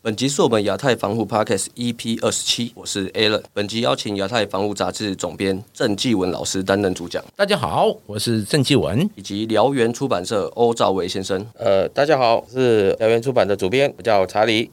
[0.00, 3.42] 本集是我们亚太防护 Podcast EP 二十七，我是 Alan。
[3.52, 11.44] 本集邀请亚太防护杂志总编郑继文老师担任主讲，大家好，我是郑继文，以及辽源出版社欧兆维先生。
[11.58, 14.70] 呃，大家好，是辽源出版的主编，我叫查理。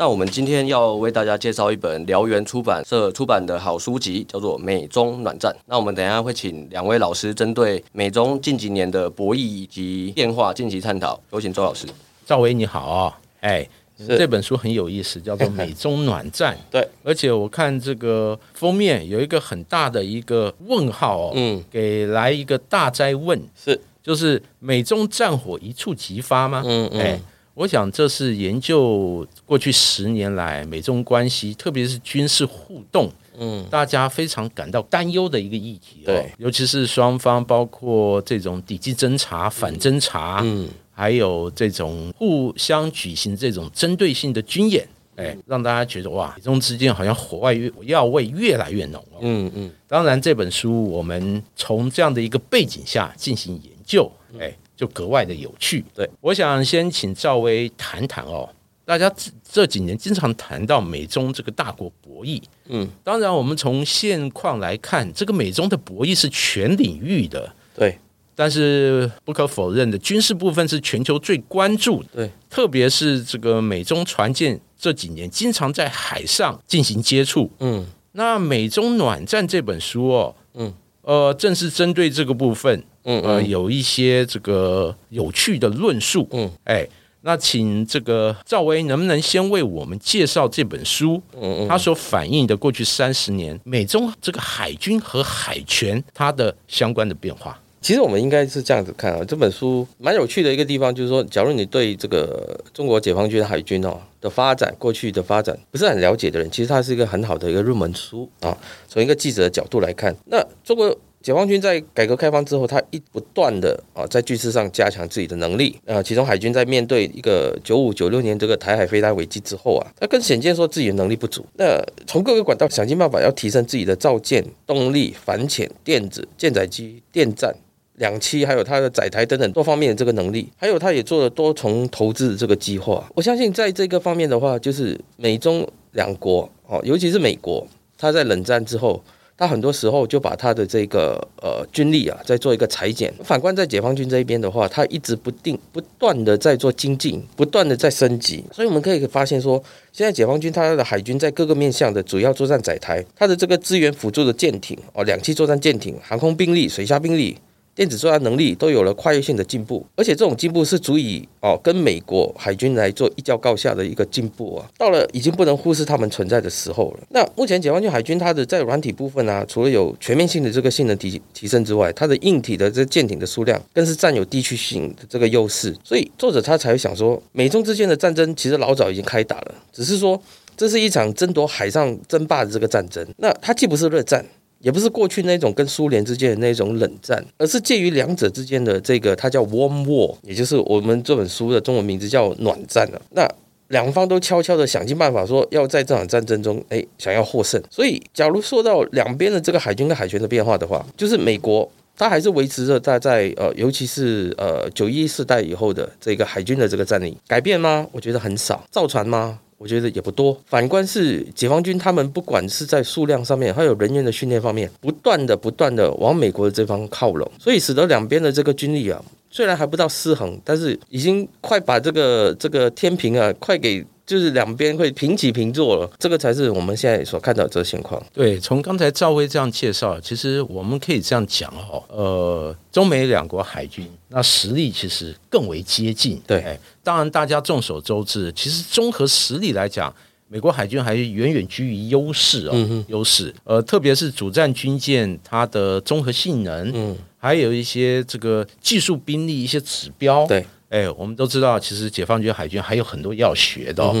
[0.00, 5.52] 那我们今天要为大家介绍一本辽源出版社出版的好书籍，叫做《美中暖战》。
[5.66, 11.20] 那我们等一下会请两位老师针对美中近几年的博弈以及变化进行探讨。
[11.32, 11.86] 有请周老师。
[12.24, 13.68] 赵薇你好哦，哎，
[14.08, 16.54] 这本书很有意思，叫做《美中暖战》。
[16.70, 26.62] 对，而且我看这个封面有一个很大的一个问号哦，嗯，给来一个大灾问，是，就是美中战火一触即发吗？
[26.64, 27.20] 嗯嗯。
[27.60, 36.00] 我想这是研究过去十年来美中关系，特别是军事互动，嗯，大家非常感到担忧的一个议题。
[36.02, 49.04] 对，尤其是双方包括这种抵制侦查、反侦查，嗯，还有这种互相举行这种针对性的军演，哎，让大家觉得哇，美中之间好像火外越药味越来越浓。
[49.20, 54.50] 嗯嗯，当然这本书我们从这样的一个背景下进行研究，哎。
[54.80, 55.84] 就格外的有趣。
[55.94, 58.48] 对，我想先请赵薇谈谈哦。
[58.86, 67.98] 大家这这几年经常谈到美中这个大国博弈，嗯，当然我们从现况来看，这个美中的博弈是全领域的，对。
[68.34, 72.30] 但是不可否认的，军事部分是全球最关注的，对。
[72.48, 77.86] 特别是这个美中船舰这几年经常在海上进行接触，嗯。
[78.12, 80.72] 那《美中暖战》这本书哦，嗯，
[81.02, 82.82] 呃，正是针对这个部分。
[83.04, 86.28] 嗯呃，有一些这个有趣的论述。
[86.32, 86.86] 嗯，哎，
[87.22, 91.22] 那请这个赵薇能不能先为我们介绍这本书？
[91.34, 97.58] 嗯嗯，它所反映的过去三十年美中这个海军和海权它的相关的变化。
[97.80, 108.54] 其实我们应该是这样子看啊，这本书蛮有趣的一个地方，就是说，假如你对这个中国解放军海军哦的发展过去的发展不是很了解的人，其实它是一个很好的一个入门书啊。
[108.86, 110.94] 从一个记者的角度来看，那中国。
[111.22, 121.44] 解放军在改革开放之后，他一不断的啊在军事上加强自己的能力呃，其中海军在面对一个九五九六年这个台海飞弹危机之后啊，他更显见说自己的能力不足。
[121.58, 127.54] 那从各个管道想尽办法要提升自己的造舰动力、反潜、电子、舰载机、电站、
[127.96, 133.06] 两栖，还有它的载台等等多方面的这个能力，还有他也做了多重投资这个计划。
[133.14, 137.66] 我相信在这个方面的话，就是美中两国哦，尤其是美国，
[137.98, 139.04] 他在冷战之后。
[139.40, 143.10] 他很多时候就把他的这个呃军力啊，在做一个裁减。
[143.24, 148.44] 反观在解放军这一边的话，他一直不定不断的在做精进，不断的在升级。
[148.52, 149.56] 所以我们可以发现说，
[149.94, 157.38] 现在解放军它的海军在各个面向的主要作战载台，它的这个资源辅助的舰艇哦，两栖作战舰艇、航空兵力、水下兵力。
[157.80, 166.98] 电子作战能力都有了跨越性的进步，而且这种进步是足以哦跟美国海军来做一较高下的一个进步啊，到了已经不能忽视他们存在的时候了。
[167.08, 175.74] 那目前解放军海军它的在软体部分啊，除了有全面性的这个性能提提升之外，它的硬体的这舰艇的数量更是占有地区性的这个优势。
[175.82, 180.20] 所以作者他才会想说，美中之间的战争其实老早已经开打了，只是说
[180.54, 183.02] 这是一场争夺海上争霸的这个战争。
[183.16, 184.22] 那它既不是热战。
[184.60, 193.00] 也不是过去那种跟苏联之间的那种冷战，而是介于两者之间的这个，它叫 warm war，也就是我们这本书的中文名字叫暖战了。
[193.10, 193.26] 那
[193.68, 197.62] 两方都悄悄的想尽办法说要在这场战争中，哎，想要获胜。
[197.70, 207.86] 所以，假如说到两边的这个海军跟海权的变化的话，就是美国它还是维持着它在呃，尤其是呃九一四代以后的这个海军的这个战力改变吗？
[207.92, 209.38] 我觉得很少，造船吗？
[209.60, 210.34] 我觉得也不多。
[210.46, 223.84] 反观是解放军，他们不管是在数量上面，还有人员的训练方面，不断的、不断的往美国的这方靠拢，所以使得两边的这个军力啊，虽然还不到失衡，但是已经快把这个这个天平啊，快给。
[224.10, 228.04] 就是两边会平起平坐了，这个才是我们现在所看到的这个情况。
[228.12, 236.20] 对，从刚才赵薇这样介绍，其实我们可以这样讲哦，呃，中美两国海军那实力其实更为接近。
[236.26, 239.94] 对，当然大家众所周知，其实综合实力来讲，
[240.26, 243.32] 美国海军还远远居于优势哦，优势。
[243.44, 250.44] 呃，特别是主战军舰它的综合性能，嗯，还有一些这个技术兵力一些指标，对。
[250.70, 253.94] 哎，我们都知道，其实解放军海军还有很多要学的哦。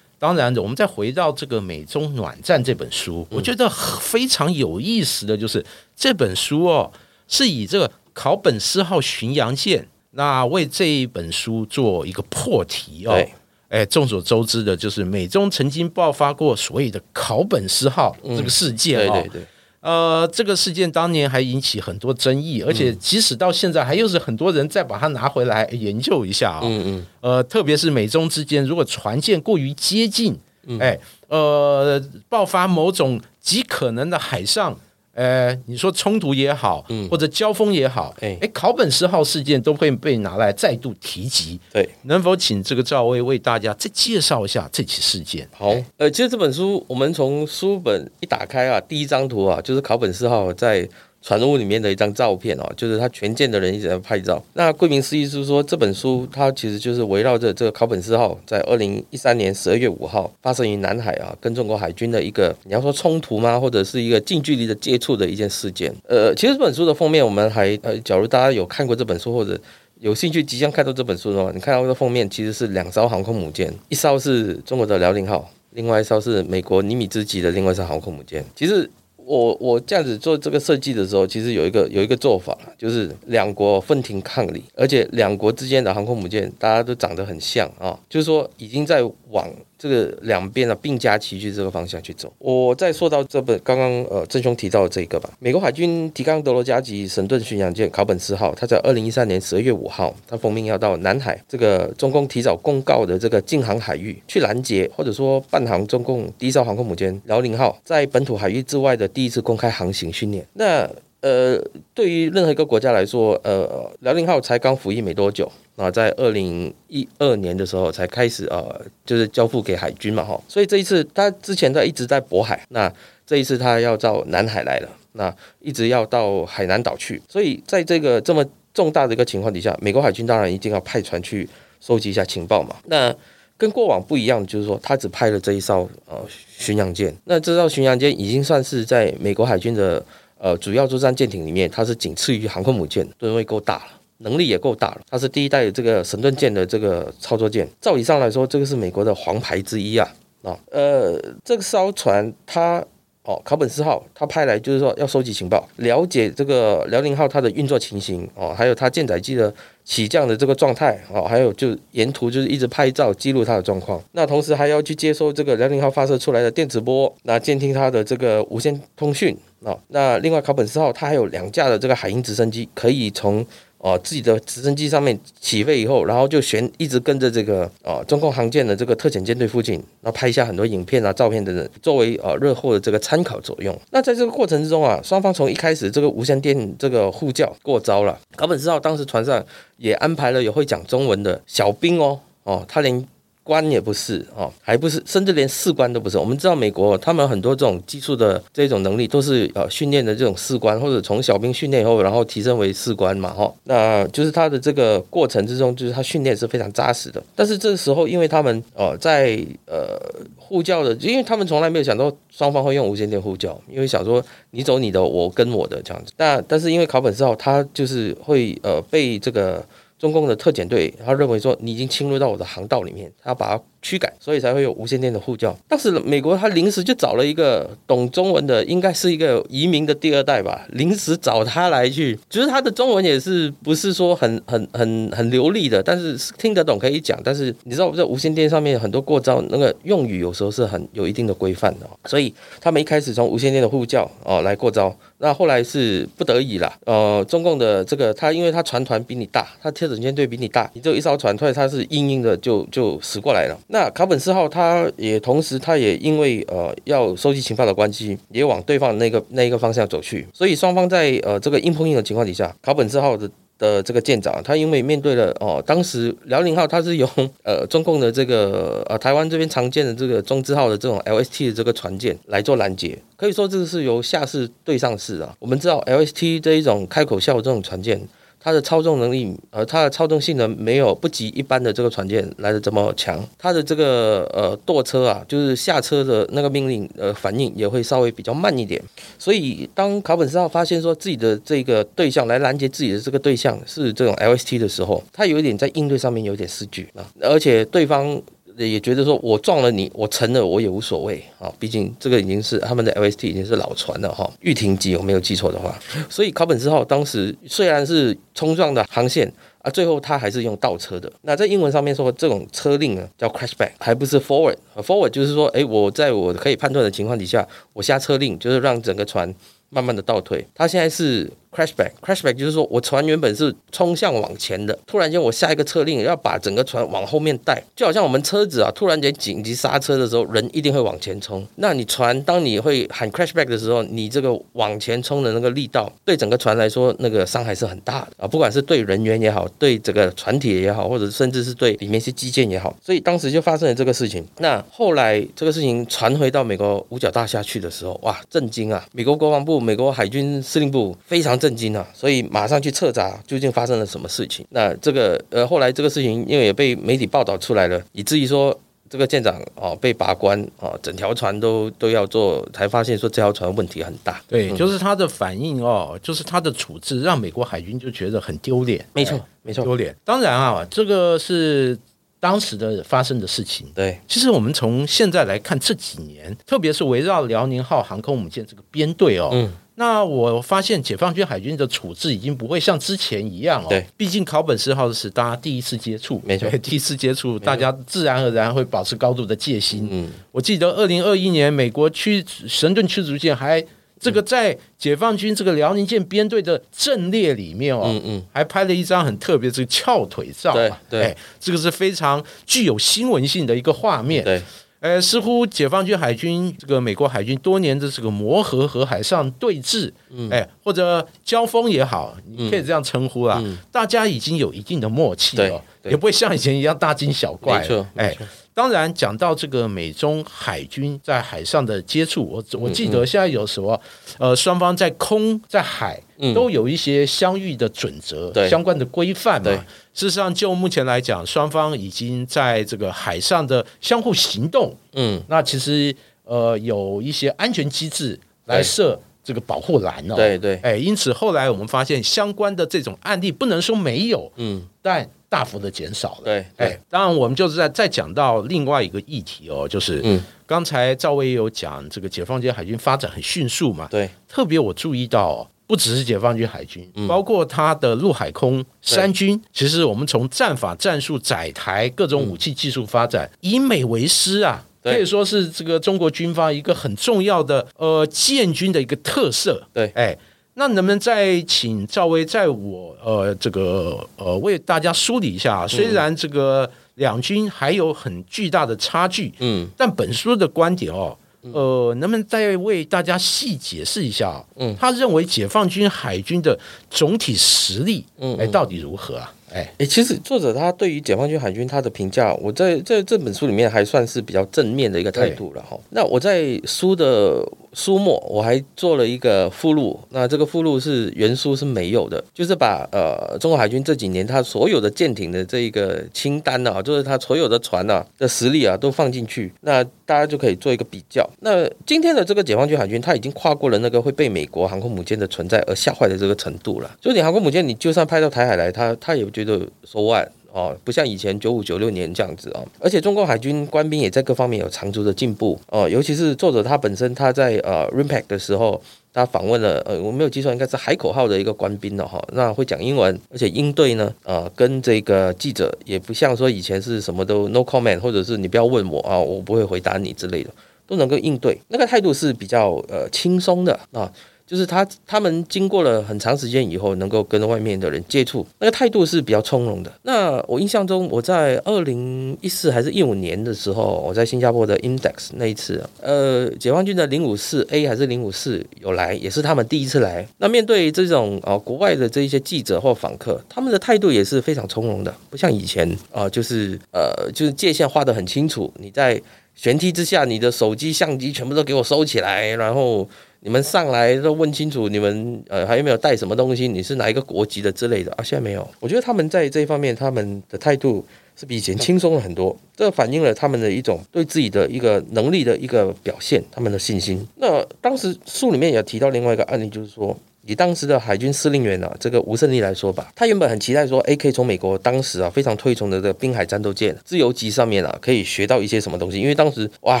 [0.18, 3.68] 当然，我们再回到这个《美中暖战》这本书，我觉得
[4.00, 6.90] 非常有意思的就是这本书哦，
[7.28, 13.22] 是以这个考本斯号巡洋舰那为这一本书做一个破题哦。
[13.68, 19.12] 哎，众所周知的就是美中曾经爆发过所谓的考本斯号这个事件哦。
[19.12, 19.46] 对对对。
[19.84, 26.60] 呃，这个事件当年还引起很多争议，而且即使到现在，还又是很多人再把它拿回来研究一下啊。
[26.62, 27.06] 嗯嗯。
[27.20, 30.34] 呃，特别是美中之间，如果船舰过于接近，
[30.80, 30.98] 哎，
[31.28, 34.74] 呃，爆发某种极可能的海上。
[35.14, 41.58] 呃，你说冲突也好，嗯，或者交锋也好，哎，哎，考本斯号事件都会被拿来再度提及。
[41.72, 45.48] 对，能否请这个赵薇为大家再介绍一下这起事件？
[45.56, 50.88] 好，呃，其实这本书我们从书本一打开啊，第一张图啊，就是考本四号在。
[51.26, 54.42] 船坞里面的一张照片哦，就是他全舰的人一直在拍照。
[54.52, 65.90] 那顾名思义是说，这本书它其实就是围绕着这个考本斯号在二零一三年十二月五号发生于南海啊，跟中国海军的一个你要说冲突吗，或者是一个近距离的接触的一件事件。
[66.06, 69.58] 呃，其实这本书的封面我们还呃，假如大家有看过这本书或者
[70.00, 78.44] 有兴趣即将看到这本书的话，你看到这封面其实是两艘航空母舰，一艘是中国的辽宁号，另外一艘是美国尼米兹级的另外一艘航空母舰。
[78.54, 78.90] 其实。
[79.24, 89.50] 我我这样子做这个设计的时候，其实有一个有一个做法，就是两国分庭抗礼，而且两国之间的航空母舰大家都长得很像啊，就是说已经在往。
[89.84, 92.32] 这个两边呢并驾齐驱这个方向去走。
[92.38, 110.46] 我再说到这本刚刚呃郑兄提到的这个吧，美国海军提纲德罗加级神盾巡洋舰考本斯号，它在二零一三年十二月五号，它奉命要到南海这个中共提早公告的这个禁航海域去拦截或者说伴航中共第一艘航空母舰辽宁号在本土海域之外的第一次公开航行训练。
[110.54, 110.88] 那
[111.24, 111.58] 呃，
[111.94, 122.92] 对于任何一个国家来说，呃，辽宁号才刚服役没多久啊，在二零一二年的时候才开始呃，就是交付给海军嘛，哈，所以这一次他之前他一直在渤海，那
[123.26, 128.44] 这一次他要到南海来了，那一直要到海南岛去，所以在这个这么
[128.74, 131.48] 重大的一个情况底下，美国海军当然一定要派船去
[131.80, 132.76] 收集一下情报嘛。
[132.84, 133.14] 那
[133.56, 140.04] 跟过往不一样，就是说他只派了这一艘呃巡洋舰，那这艘巡洋舰已经算是在美国海军的。
[140.44, 143.84] 呃，主要作战舰艇里面，它是仅次于航空母舰，吨位够大了，
[144.18, 145.00] 能力也够大了。
[145.08, 150.06] 它是第一代这个神盾舰的这个操作舰，照以上来说，这个是美国的黄牌之一啊
[150.42, 150.54] 啊。
[150.70, 152.84] 呃，这艘船它。
[153.24, 163.98] 哦，考本斯号他派来就是说要收集情报，了解这个辽宁号它的运作情形哦，还有它舰载机的起降的这个状态哦，还有就沿途就是一直拍照记录它的状况。
[164.12, 169.78] 那同时还要去接收这个辽宁号发射出来的电磁波，那监听它的这个无线通讯哦。
[169.88, 173.44] 那另外考本斯号它还有两架的这个海鹰直升机，可以从。
[173.84, 183.78] 哦，自己的直升机上面起飞以后，然后就悬一直跟着这个哦中共航舰的这个特遣舰队附近，然后拍下很多影片啊、照片等等，作为呃日后的这个参考作用。
[183.90, 189.44] 那在这个过程之中啊，双方从一开始这个无线电这个呼叫过招了，高本知道当时船上
[189.76, 193.06] 也安排了有会讲中文的小兵哦哦，他连。
[193.44, 196.16] 官也不是哦，还不是，甚至连士官都不是。
[196.16, 203.52] 我们知道美国他们很多这种技术的这种能力都是呃训练的这种士官，或者从小兵训练以后，然后提升为士官嘛哈。
[203.64, 207.22] 那就是他的这个过程之中，就是他训练是非常扎实的。
[207.36, 210.00] 但是这时候，因为他们呃在呃
[210.38, 216.12] 呼叫的，因为他们从来没有想到双方会用无线电呼叫，因为想说你走你的，我跟我的这样子。
[216.16, 219.62] 但但是因为考本之后，他就是会呃被这个。
[220.04, 225.54] 中共的特遣队，他认为说你已经侵入到我的航道里面，他要把它驱赶，所以才会有无线电的呼叫。
[225.68, 237.20] 当时美国他临时就找了一个懂中文的，应该是一个移民的第二代吧，临时找他来去，就是他的中文也是不是说很很很很流利的，但是听得懂可以讲。
[237.22, 244.96] 但是你知道在无线电上面很多过招，那个用语有时候是很有一定的规范的，所以他们一开始从无线电的呼叫哦来过招。
[245.18, 253.58] 那后来是不得已了，呃，中共的这个他，因为他船团比你大，他特种舰队比你大，你只有一艘船，所以他是硬硬的就就驶过来了。
[253.74, 263.28] 那卡本斯号，他也同时，他也因为呃要收集情报的关系，也往对方那个那一个方向走去，所以双方在呃这个硬碰硬的情况底下，卡本斯号的。
[263.56, 267.08] 的这个舰长，他因为面对了哦，当时辽宁号它是由
[267.44, 275.32] 呃中共的这个呃台湾这边常见的这个中字号的这种 LST 的这个船舰来做拦截，可以说这个是由下士对上士啊。
[275.38, 278.00] 我们知道 LST 这一种开口笑这种船舰。
[278.44, 283.26] 它的操纵能力，呃，它的操纵性能没有不及一般的这个船舰来的这么强。
[283.38, 288.78] 它的这个呃舵车啊，就是下车的那个命令，呃，反应也会稍微比较慢一点。
[289.18, 298.20] 所以当卡本斯号发现说自己的这个对象来拦截自己的这个对象是这种 LST 的时候，他有一点在应对上面有点失据啊，而且对方。
[298.56, 309.32] 也觉得说我撞了你，我沉了我也无所谓啊，毕竟这个已经是他们的 LST 已经是老船了哈，玉婷级我没有记错的话，所以考本斯号当时虽然是冲撞的航线。
[309.64, 311.10] 啊，最后他还是用倒车的。
[311.22, 314.56] 那在英文上面说，这种车令呢叫 crash back，还不是 forward。
[314.76, 319.34] forward 就是说，哎，我在我可以判断的情况底下，我下车令就是让整个船
[319.70, 320.46] 慢慢的倒退。
[320.54, 321.30] 他现在是。
[321.54, 331.46] Crashback，Crashback 就是说我船原本是冲向往前的，突然间我下一个车令要把整个船往后面带，就好像我们车子啊，突然间紧急刹车的时候，人一定会往前冲。
[331.54, 344.26] 那你船当你会喊 Crashback 的时候，你这个往前冲的那个力道，对整个船来说，那个伤害是很大的啊，不管是对人员也好，对这个船体也好，或者甚至是对里面一些基建也好，所以当时就发生了这个事情。
[344.38, 348.84] 那后来这个事情传回到美国五角大厦去的时候，哇，震惊啊！
[348.90, 352.24] 美国国防部、美国海军司令部非常震惊啊，所以。
[352.34, 354.44] 马上去彻查究竟发生了什么事情。
[354.50, 358.58] 那这个呃，后来这个事情因为也被媒体报道出来了，以至于说
[358.88, 364.20] 这个舰长哦被拔关哦，整条船都都要做，才发现说这条船问题很大。
[364.26, 368.84] 对，就是他的反应哦，就是他的处置让美国海军就觉得很丢脸。
[368.92, 369.94] 没错，没错，丢脸。
[370.04, 371.78] 当然啊，这个是
[372.24, 373.66] 当时的发生的事情。
[373.74, 379.28] 对，其实我们从现在来看这几年，特别是围绕辽宁号航空母舰这个编队哦。
[379.34, 379.52] 嗯。
[379.76, 383.66] 那我发现解放军海军的处置已经不会像之前一样哦。
[383.68, 389.86] 对，毕竟考本斯号是大家第一次接触，没错，第一次接触，大家自然而然会保持高度的戒心。
[389.90, 393.62] 嗯，我记得二零二一年美国驱神盾驱逐舰还
[394.00, 404.22] 这个在解放军这个辽宁舰编队的阵列里面哦，嗯嗯，还拍了一张很特别这个翘腿照啊，对，这个是非常具有新闻性的一个画面。
[404.24, 404.42] 对。
[404.80, 409.90] 呃，似乎解放军海军这个美国海军多年的这个磨合和海上对峙，
[410.30, 413.42] 哎，或者交锋也好，你可以这样称呼啦。
[413.72, 417.60] 大家已经有一定的默契了，也不会像以前一样大惊小怪。
[417.60, 418.14] 没错，哎。
[418.54, 423.78] 当然，讲到这个美中海军在海上的接触，我我记得现在有什么，
[424.18, 426.00] 呃，双方在空在海
[426.32, 429.50] 都有一些相遇的准则，相关的规范嘛。
[429.92, 440.14] 事实上，就目前来讲，双方已经在这个海上的相互行动，嗯，那其实呃有一些安全机制来设这个保护栏哦。
[440.14, 445.10] 对对，哎，因此后来我们发现相关的这种案例，不能说没有，嗯，但。
[445.26, 446.20] 大幅的减少了。
[446.22, 453.88] 对，哎，当然我们就是在再讲到另外一个议题哦，就是嗯，刚才赵薇也有讲，这个解放军海军发展很迅速嘛。
[453.90, 469.60] 对，特别我注意到，不只是解放军海军，包括它的陆海空三军，其实我们从战法、战术、载台各种武器技术发展，以美为师啊，可以说是这个中国军方一个很重要的呃建军的一个特色。
[469.72, 470.16] 对，哎。
[470.56, 475.66] 那能不能再请赵薇在我呃这个呃为大家梳理一下？
[475.66, 481.18] 虽然这个两军还有很巨大的差距，嗯，但本书的观点哦，
[481.52, 484.40] 呃，能不能再为大家细解释一下？
[484.54, 486.56] 嗯，他认为解放军海军的
[486.88, 489.34] 总体实力，嗯，哎，到底如何啊？
[489.54, 495.78] 哎哎，其实作者他对于解放军海军他的评价，我在在这本书里面还算是比较正面的一个态度了哈。
[495.90, 511.28] 那我在书的书末我还做了一个附录，那这个附录是原书是没有的，就是把呃中国海军这几年他所有的舰艇的这一个清单呢，就是他所有的船啊的实力啊都放进去，那大家就可以做一个比较。
[511.40, 516.90] 那今天的这个解放军海军，他已经跨过了那个会被美国航空母舰的存在而吓坏的这个程度了。
[517.00, 528.80] 就你航空母舰，你就算派到台海来，他他也觉得说万哦，不像以前九五九六年这样子哦，而且中国海军官兵也在各方面有长足的进步哦，尤其是作者他本身他在呃 RIMPAC 的时候，
[529.12, 540.50] 他访问了呃我没有记错应该是海口号的一个官兵了哈，那会讲英文，而且应对呢呃跟这个记者也不像说以前是什么都 no comment 或者是你不要问我啊，我不会回答你之类的，
[540.86, 544.08] 都能够应对，那个态度是比较呃轻松的啊。
[544.46, 549.90] 就是他，他们经过了很长时间以后，能够跟外面的人接触，那个态度是比较从容的。
[550.02, 560.26] 那我印象中，我在二零一四还是一五年的时候，我在新加坡的 Index 那一次，呃，解放军的零五四 A 还是零五四有来，也是他们第一次来。
[560.36, 568.70] 那面对这种啊国外的这一些记者或访客，他们的态度也是非常从容的，不像以前啊，就是呃，就是界限画得很清楚。
[568.78, 569.18] 你在
[569.58, 573.08] 舷梯之下，你的手机、相机全部都给我收起来，然后。
[573.46, 576.66] 你们上来都问清楚，你们呃还有没有带什么东西？
[576.66, 578.24] 你是哪一个国籍的之类的啊？
[578.24, 578.66] 现在没有。
[578.80, 581.04] 我觉得他们在这一方面，他们的态度
[581.36, 582.56] 是比以前轻松了很多。
[582.74, 587.22] 这反映了他们的一种对自己的一个能力的一个表现，他们的信心。
[587.36, 599.18] 那当时书里面也提到另外一个案例，就是说以当时的海军司令员啊，这个吴胜利来说吧，他原本很期待说，哎，可以从美国当时啊非常推崇的这个滨海战斗舰自由级上面啊，可以学到一些什么东西。
[599.18, 600.00] 因为当时哇，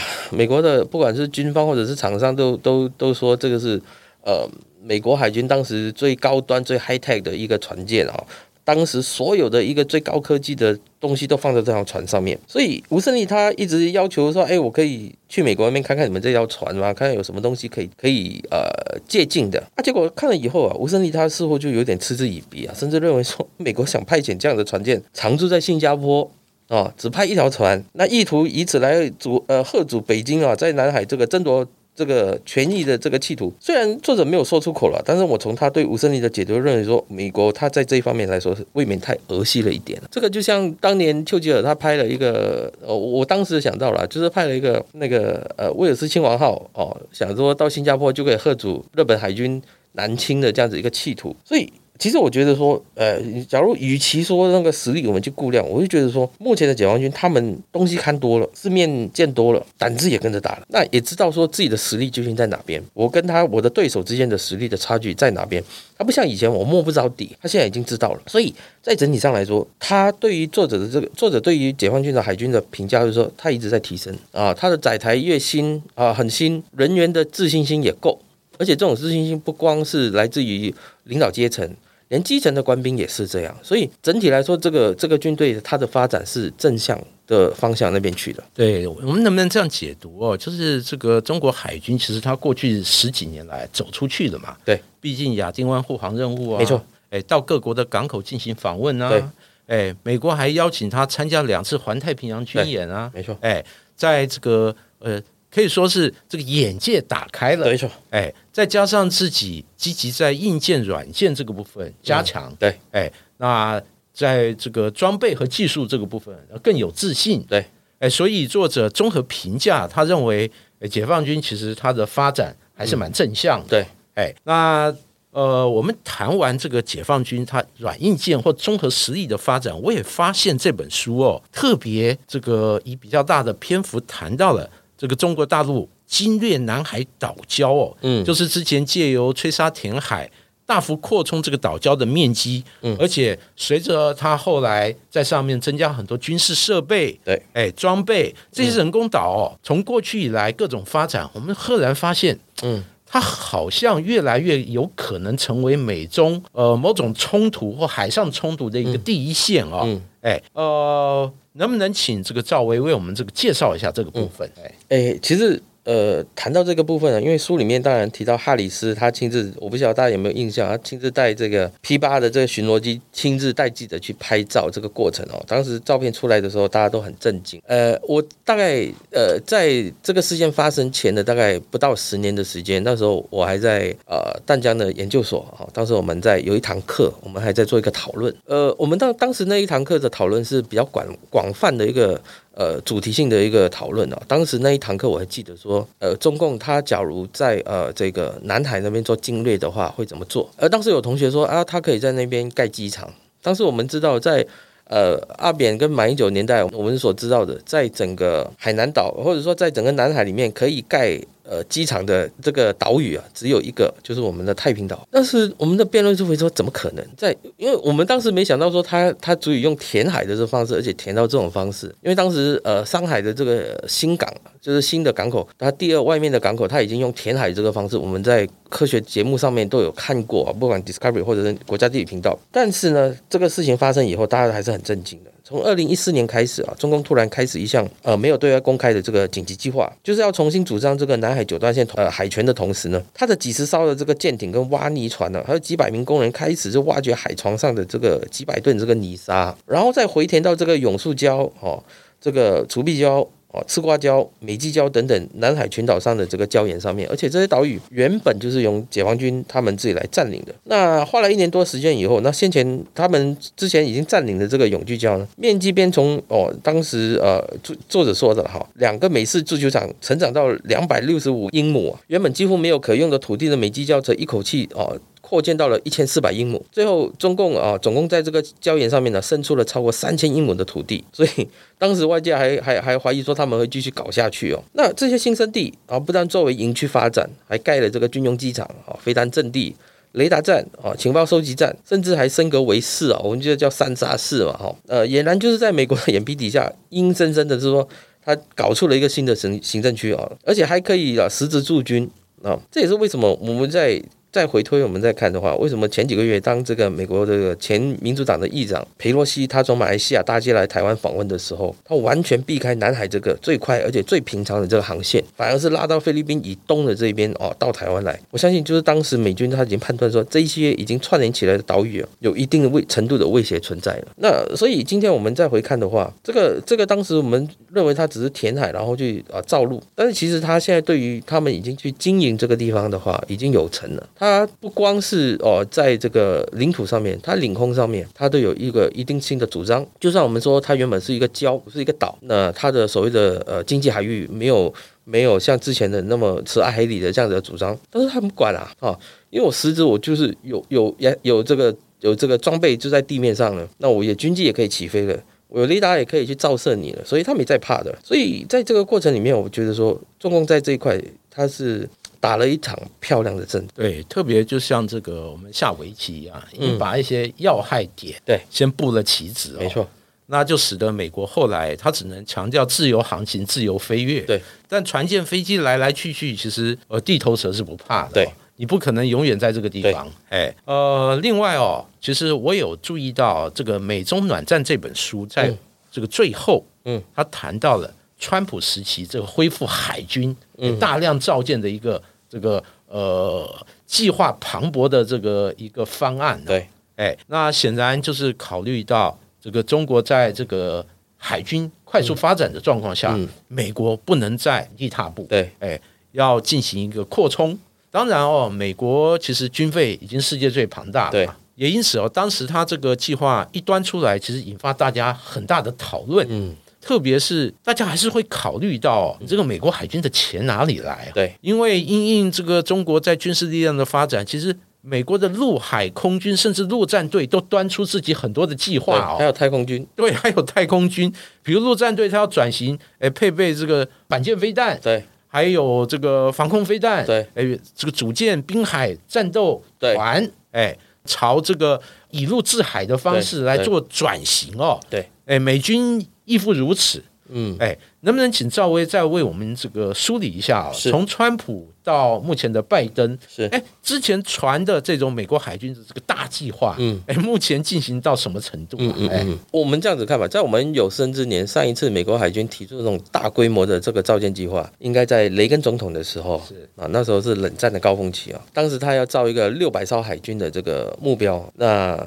[0.30, 3.80] 美国的不管是军方或者是厂商都都都说这个是
[4.22, 4.48] 呃
[4.82, 8.24] 美国海军当时最高端最 high tech 的一个船舰啊。
[8.64, 16.92] 当时所有的一个最高科技的东西都放在这条船上面，所以吴胜利他一直要求说：“哎，我可以去美国那边看看你们这条船吗？
[16.94, 18.66] 看看有什么东西可以可以呃
[19.06, 26.30] 借鉴的。”啊，结果看了以后啊，吴胜利他似乎就有点嗤之以鼻啊，甚至认为说美国想派遣这样的船舰常驻在新加坡
[26.68, 31.66] 啊，只派一条船，那意图以此来阻呃贺阻北京啊在南海这个争夺。
[31.94, 40.00] 这个权益的这个企图，虽然作者没有说出口了，但是我从他对吴胜利的解读认为说，美国他在这一方面来说是未免太儿戏了一点。
[40.10, 51.72] 这个就像当年丘吉尔他拍了一个，呃，我当时想到了，就是拍了一个那个呃威尔斯亲王号哦，想说到新加坡就可以贺阻日本海军南侵的这样子一个企图，所以。
[51.96, 65.62] 其实我觉得说，呃，假如与其说那个实力我们去估量，我就觉得说，目前的解放军他们东西看多了，世面见多了，胆子也跟着大了，那也知道说自己的实力究竟在哪边，我跟他我的对手之间的实力的差距在哪边。
[65.96, 68.20] 他不像以前我摸不着底，他现在已经知道了。
[68.26, 78.20] 所以在整体上来说，他对于作者的这个作者对于解放军的海军的评价就是说，他一直在提升啊，他的载台越新啊，很新，人员的自信心也够，
[78.58, 80.74] 而且这种自信心不光是来自于
[81.04, 81.72] 领导阶层。
[82.08, 88.42] 连基层的官兵也是这样，所以整体来说，这个这个军队它的发展是正向的方向那边去的。
[88.52, 90.36] 对我们能不能这样解读哦？
[90.36, 94.56] 就是这个中国海军其实它过去十几年来走出去了嘛？
[94.64, 96.84] 对，毕竟亚丁湾护航任务啊，没错。
[97.10, 99.24] 哎，到各国的港口进行访问啊，对。
[99.66, 103.36] 哎，美国还邀请他参加两次环太平洋军演啊，没错。
[103.40, 103.64] 哎，
[103.96, 105.20] 在这个呃。
[105.54, 113.82] 可以说是这个眼界打开了，没错，哎，再加上自己积极在硬件、软件这个部分加强，对，哎，那
[114.12, 116.32] 在这个装备和技术这个部分
[116.62, 117.66] 更有自信，对，
[117.98, 120.48] 哎，所以作者综合评价，他认为
[120.88, 124.94] 解放军其实它的发展还是蛮正向的，对，哎，那
[125.32, 134.70] 呃，我们谈完这个解放军它软硬件或综合实力的发展，我也发现这本书哦，特别这个以比较大的篇幅谈到了。
[134.96, 140.30] 这个中国大陆侵略南海岛礁哦，嗯，就是之前借由吹沙填海，
[140.66, 161.32] 大幅扩充这个岛礁的面积，嗯，而且随着它后来在上面增加很多军事设备，对，哎，装备这些人工岛哦，从过去以来各种发展，我们赫然发现，嗯，它好像越来越有可能成为美中呃某种冲突或海上冲突的一个第一线啊，嗯，哎，呃。
[161.56, 164.50] 能不能请这个赵薇为我们这个介绍一下这个部分？
[164.60, 165.62] 哎，哎，其实。
[165.84, 175.42] 呃，谈到这个部分呢，因为书里面当然提到哈里斯他亲自，我不晓得大家有没有印象，他亲自带这个 P 八的这个巡逻机，亲自带记者去拍照这个过程哦。
[175.46, 177.60] 当时照片出来的时候，大家都很震惊。
[177.66, 188.34] 呃，我大概呃在这个事件发生前的大概不到十年的时间，那时候我还在呃淡江的研究所啊，当时我们在有一堂课，我们还在做一个讨论。
[188.46, 192.18] 呃，我们当当时那一堂课的讨论是比较广广泛的一个。
[192.56, 200.48] 呃，主题性的一个讨论啊，当时那一堂课我还记得说，呃，中共他假如在呃这个南海那边做侵略的话，会怎么做？
[200.56, 203.12] 呃当时有同学说啊，他可以在那边盖机场。
[203.42, 204.46] 当时我们知道，在
[204.88, 211.20] 呃阿扁跟马英九年代，我们所知道的，在整个海南岛或者说在整个南海里面可以盖。
[211.44, 215.06] 呃，机场的这个岛屿啊，只有一个，就是我们的太平岛。
[215.10, 217.04] 但是我们的辩论就会说，怎么可能？
[217.16, 221.86] 在因为我们当时没想到说，他他足以用填海的这方式，而且填到这种方式。
[222.02, 227.96] 因为当时呃，上海的这个新港，就是新的港口，它第二外面的港口，它已经用填海这个方式。
[227.98, 232.38] 我们在科学节目上面都有看过啊，不管 Discovery 或者是国家地理频道。
[232.50, 235.30] 但是呢，这个事情发生以后，大家还是很震惊的。
[235.46, 251.84] 从二零一四年开始啊，中共突然开始一项呃没有对外公开的这个紧急计划，就是要重新主张这个南海九段线呃海权的同时呢，它的几十艘的这个舰艇跟挖泥船呢，还有几百名工人开始就挖掘海床上的这个几百吨这个泥沙，然后再回填到这个永树礁哦，
[252.18, 253.28] 这个除壁礁。
[253.54, 260.52] 哦，赤瓜礁、美济礁等等南海群岛上的这个礁岩上面，而且这些岛屿原本就是由解放军他们自己来占领的。
[260.64, 274.98] 那花了一年多时间以后，那先前他们之前已经占领的这个永聚礁呢，面积边从哦，当时呃作作者说的哈，两个美式足球场成长到两百六十五英亩，原本几乎没有可用的土地的美济礁，则一口气哦。
[275.26, 284.62] 扩建到了一千四百英亩，最后中共啊，总共在这个礁岩上面呢，生出了超过三千英亩的土地， 所以当时外界还还还怀疑说他们会继续搞下去哦。
[284.74, 289.74] 那这些新生地啊，不但作为营区发展，还盖了这个军用机场啊、飞弹阵地。
[290.12, 297.88] 雷达站啊、情报收集站，甚至还升格为市啊，我们就叫三沙市嘛，哈，呃，俨然就是在美国的眼皮底下，阴森森的是说，
[298.24, 302.08] 他搞出了一个新的行行政区啊，而且还可以啊实质驻军
[302.44, 304.00] 啊，这也是为什么我们在。
[304.34, 318.18] 再回推，我们再看的话，为什么前几个月当这个美国这个前民主党的议长佩洛西他从马来西亚搭机来台湾访问的时候，他完全避开南海这个最快而且最平常的这个航线，反而是拉到菲律宾以东的这一边哦，到台湾来。
[318.32, 324.08] 我相信就是当时美军他已经判断说，这一些已经串联起来的岛屿啊有一定的威程度的威胁存在了。
[324.16, 334.08] 那所以今天我们再回看的话，这个这个当时我们认为它只是填海然后去啊造陆，但是其实他现在对于他们已经去经营这个地方的话，已经有成了。
[334.24, 339.86] 它不光是哦，在这个领土上面，它领空上面，它都有一个一定性的主张。
[340.00, 344.72] 就算我们说它原本是一个礁，不是一个岛，那它的所谓的呃经济海域没有
[345.04, 357.94] 没有像之前的那么慈爱海里的这样子的主张，但是他们管啊啊，因为我实质我就是有有也有这个有这个装备就在地面上了，那我也军机也可以起飞了，我雷达也可以去照射你了，所以他们也在怕的。
[358.02, 360.98] 所以在这个过程里面，我觉得说中共在这一块
[361.30, 361.86] 它是。
[362.24, 368.40] 打了一场漂亮的阵，对，特别就像这个我们下围棋一样，你把一些要害点对。
[368.48, 369.86] 先布了棋子，没错，
[370.24, 385.54] 那就使得美国后来它只能强调自由航行、自由飞跃，对，但船舰、飞机来来去去，其实呃地头蛇是不怕的，对，你不可能永远在这个地方，哎，呃，另外哦，其实我有注意到这个《美中暖战》这本书在
[385.92, 390.34] 这个最后，嗯，他谈到了川普时期这个恢复海军
[390.80, 392.02] 大量造舰的一个。
[392.34, 393.48] 这个呃，
[393.86, 400.84] 计划磅礴的这个一个方案，对，哎，那显然就是考虑到这个中国在这个
[401.16, 403.16] 海军快速发展的状况下，
[403.46, 407.56] 美国不能再一踏步，对，哎，要进行一个扩充。
[407.88, 416.56] 当然哦，美国其实军费已经世界最庞大了，对，也因此哦，当时他这个计划一端出来，其实引发大家很大的讨论，嗯。
[416.84, 421.10] 特别是大家还是会考虑到，你这个美国海军的钱哪里来？
[421.14, 431.10] 对，因为因应这个中国在军事力量的发展，其实美国的陆海空军甚至陆战队都端出自己很多的计划哦，还有太空军，对，还有太空军，
[431.42, 446.06] 比如陆战队它要转型，哎，配备这个反舰飞弹，对，还有这个防空飞弹，对，哎，这个组建滨海战斗团，哎，朝这个以陆制海的方式来做转型哦，对，哎，美军。
[446.24, 450.72] 亦复如此，嗯，哎，能不能请赵薇再为我们这个梳理一下啊？
[450.72, 458.76] 从川普到目前的拜登，是哎，之前传的这种美国海军的这个大计划，嗯，哎，目前进行到什么程度？
[458.78, 471.98] 嗯嗯嗯，我们这样子看吧，在我们有生之年，上一次美国海军提出这种大规模的这个造舰计划，应该在雷根总统的时候，是啊，那时候是冷战的高峰期啊，当时他要造一个六百艘海军的这个目标，那。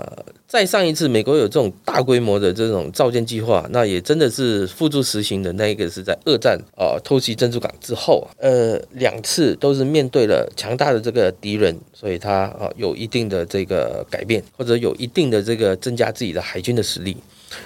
[0.48, 5.52] 再上一次，美国有这种大规模的这种造舰计划，那也真的是付诸实行的。
[5.54, 17.18] 那一个是在二战啊偷袭珍珠港之后，呃，两次都是面对了强大的这个敌人，所以他啊有一定的这个改变，或者有一定的这个增加自己的海军的实力。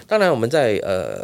[0.07, 1.23] 当然，我们在呃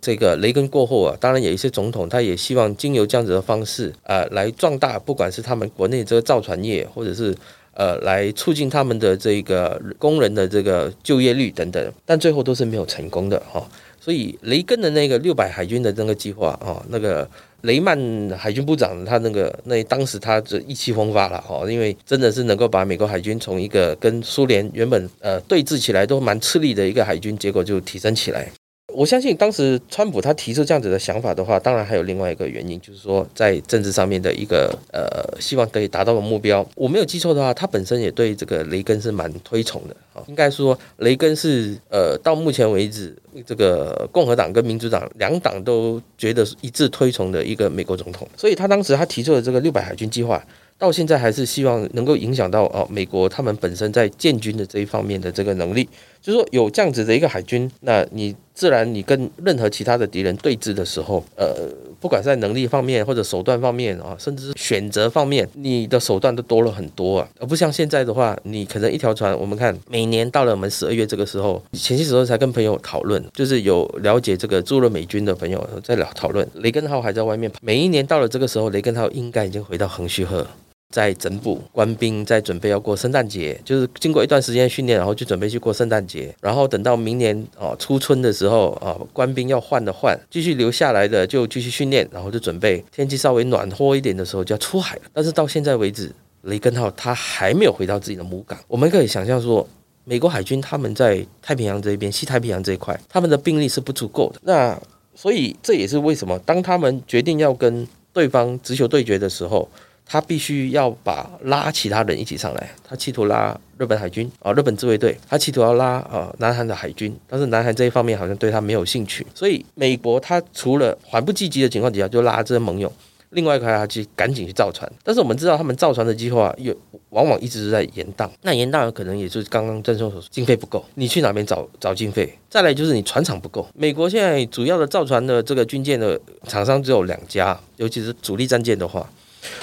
[0.00, 7.32] 这个雷根过后啊，当然有一些总统他也希望经由这样子的方式啊来壮大，不管是他们国内这个造船业，或者是。
[7.76, 13.62] 呃，来促进他们的这个工人的这个就业率等等，但最后都是没有成功的哈。
[14.00, 17.28] 所以雷根的那个六百海军的那个计划啊，那个
[17.62, 17.98] 雷曼
[18.38, 28.48] 海军部长他那个那当时他这意气风发了哈，因为真的是能够把美国海军从一个跟苏联原本呃对峙起来都蛮吃力的一个海军，结果就提升起来。
[28.96, 36.66] 我相信当时川普他提出这样子的想法的话，当然还有另外一个原因，就是说在政治上面的一个呃，希望可以达到的目标。
[36.74, 40.24] 我没有记错的话，他本身也对这个雷根是蛮推崇的啊。
[40.28, 48.26] 应该说，雷根是呃，到目前为止，这个共和党跟民主党两党都觉得一致推崇的一个美国总统。
[48.34, 50.42] 所以他当时他提出的这个六百海军计划。
[50.78, 55.88] 到现在还是希望能够影响到哦，美国他们本身在建军的这一方面的这个能力，
[56.20, 61.54] 就是说有这样子的一个海军，那你自然你跟任何其他的敌人对峙的时候，呃，
[62.00, 80.46] 不管在能力方面或者手段方面啊，甚至是选择方面，你的手段都多了很多啊，而不像现在的话，你可能一条船，我们看每年到了我们十二月这个时候，前些时候才跟朋友讨论，就是有了解这个驻了美军的朋友在聊讨论，雷根号还在外面，每一年到了这个时候，雷根号应该已经回到横须贺。
[80.88, 95.02] 在整补官兵，在准备要过圣诞节，就是经过一段时间训练，然后就准备去过圣诞节，然后等到明年哦初春的时候啊，官兵要换的换，继续留下来的就继续训练，然后就准备天气稍微暖和一点的时候就要出海了。
[95.12, 96.10] 但是到现在为止，
[96.42, 98.58] 雷根号它还没有回到自己的母港。
[98.68, 99.68] 我们可以想象说，
[100.04, 104.40] 美国海军他们在太平洋这一边、西太平洋这一块，他们的兵力是不足够的。
[104.44, 104.80] 那
[105.16, 109.68] 所以这也是为什么当他们决定要跟对方直球对决的时候。
[110.08, 122.90] 他必须要把拉其他人一起上来，他企图拉日本海军啊，日本自卫队，他企图要拉啊南韩的海军，但是南韩这一方面好像对他没有兴趣，所以美国他除了缓不济急的情况底下就拉这些盟友，
[123.30, 126.72] 另外一块他去赶紧去造船，但是我们知道他们造船的计划又
[127.10, 132.32] 往往一直是在延宕，那延宕可能也就是刚刚郑松所说，经费不够，你去哪边找找经费？
[132.48, 139.04] 再来就是你船厂不够，美国现在主要的造船的这个军舰的厂商只有两家，尤其是主力战舰的话。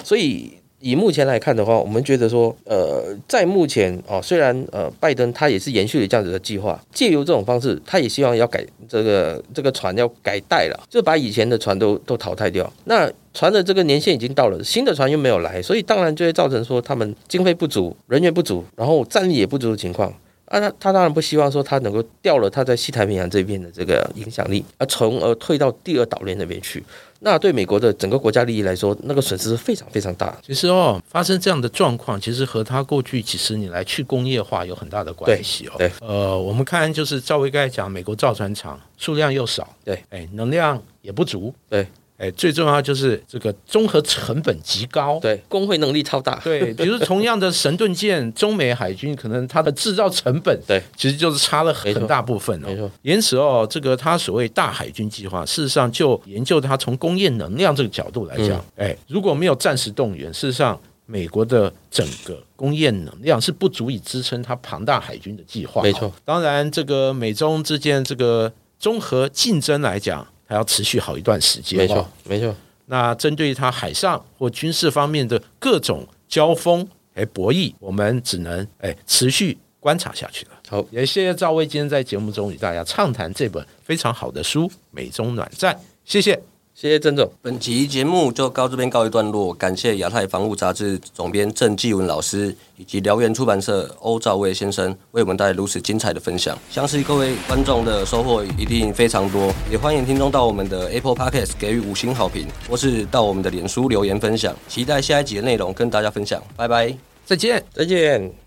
[0.04, 12.70] 所以以目前来看的话，我们觉得说，呃，在目前哦，虽然呃，拜登他也是延续了这样子的计划，借由这种方式，他也希望要改这个这个船要改代了，就把以前的船都都淘汰掉。
[12.84, 20.14] 那船的这个年限已经到了，新的船又没有来，所以当然就会造成说他们经费不足、人员不足，然后战力也不足的情况。
[20.46, 26.84] 啊，他他当然不希望说他能够掉了他在西太平洋这边的这个影响力，而从而退到第二岛链那边去。
[27.20, 30.38] 那对美国的整个国家利益来说，那个损失是非常非常大。
[30.46, 35.72] 其实哦，发生这样的状况，其实和他过去几十年来去工业化有很大的关系哦。
[35.78, 41.88] 对，呃，我们看就是赵薇刚才讲，美国造船厂数量又少，对，哎，能量也不足，对。
[42.16, 46.74] 哎，最重要就是这个综合成本极高，对，工会能力超大，对。
[46.76, 52.68] 比如同样的神盾舰，中美海军可能它的制造成本，对，其实就是差了很大部分哦。
[52.68, 65.82] 没错，因此哦，这个它所谓大海军计划，事实上就研究它从工业能量这个角度来讲，哎，如果没有暂时动员，事实上美国的整个工业能量是不足以支撑它庞大海军的计划。
[65.82, 70.26] 没错，当然这个美中之间这个综合竞争来讲。
[70.54, 72.56] 还要持续好一段时间，没错，没错。
[72.86, 80.52] 那针对它海上或军事方面的各种交锋、哎博弈，我们只能哎持续观察下去了。
[80.70, 85.74] 好，也谢谢赵薇今天在节目中与大家畅谈这本非常好的书《美中暖战》，
[86.06, 86.53] 谢谢。
[86.76, 89.54] 谢谢郑总，本集节目就到这边告一段落。
[89.54, 96.58] 感谢亚太防务杂志总编郑继文老师以及辽源出版社欧兆卫先生为我们带来如此精彩的分享。
[96.72, 104.54] 相信各位观众的收获一定非常多，也欢迎听众到我们的 Apple Podcast 给予五星好评，或是到我们的脸书留言分享。
[104.68, 108.43] 期待下一集的内容跟大家分享，拜拜，再见，再见。